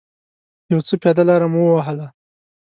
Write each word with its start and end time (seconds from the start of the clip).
یو 0.71 0.79
څه 0.87 0.93
پیاده 1.01 1.23
لاره 1.29 1.47
مو 1.53 1.61
و 1.67 1.71
وهله. 1.75 2.07